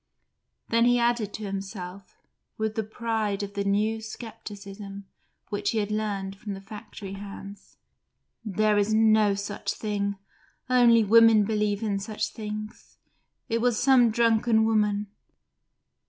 Then 0.69 0.85
he 0.85 0.97
added 0.97 1.31
to 1.35 1.43
himself, 1.43 2.17
with 2.57 2.73
the 2.73 2.81
pride 2.83 3.43
of 3.43 3.53
the 3.53 3.63
new 3.63 4.01
scepticism 4.01 5.05
he 5.63 5.77
had 5.77 5.91
learnt 5.91 6.35
from 6.37 6.55
the 6.55 6.59
factory 6.61 7.13
hands: 7.13 7.77
"There 8.43 8.79
is 8.79 8.95
no 8.95 9.35
such 9.35 9.71
thing; 9.73 10.17
only 10.71 11.03
women 11.03 11.43
believe 11.45 11.83
in 11.83 11.99
such 11.99 12.29
things. 12.29 12.97
It 13.47 13.61
was 13.61 13.77
some 13.79 14.09
drunken 14.09 14.65
woman." 14.65 15.05